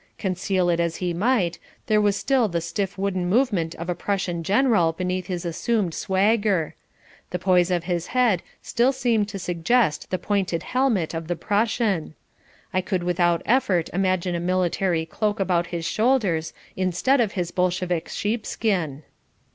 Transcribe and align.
Conceal 0.17 0.67
it 0.69 0.79
as 0.79 0.95
he 0.95 1.13
might, 1.13 1.59
there 1.85 2.01
was 2.01 2.15
still 2.15 2.47
the 2.47 2.59
stiff 2.59 2.97
wooden 2.97 3.29
movement 3.29 3.75
of 3.75 3.87
a 3.87 3.93
Prussian 3.93 4.41
general 4.43 4.93
beneath 4.93 5.27
his 5.27 5.45
assumed 5.45 5.93
swagger. 5.93 6.73
The 7.29 7.37
poise 7.37 7.69
of 7.69 7.83
his 7.83 8.07
head 8.07 8.41
still 8.63 8.93
seemed 8.93 9.29
to 9.29 9.37
suggest 9.37 10.09
the 10.09 10.17
pointed 10.17 10.63
helmet 10.63 11.13
of 11.13 11.27
the 11.27 11.35
Prussian. 11.35 12.15
I 12.73 12.81
could 12.81 13.03
without 13.03 13.43
effort 13.45 13.91
imagine 13.93 14.33
a 14.33 14.39
military 14.39 15.05
cloak 15.05 15.39
about 15.39 15.67
his 15.67 15.85
shoulders 15.85 16.51
instead 16.75 17.21
of 17.21 17.33
his 17.33 17.51
Bolshevik 17.51 18.09
sheepskin. 18.09 19.03